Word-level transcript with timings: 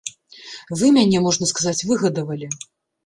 Вы 0.79 0.89
мяне, 0.95 1.21
можна 1.27 1.49
сказаць, 1.53 1.77
выгадавалі. 1.91 2.51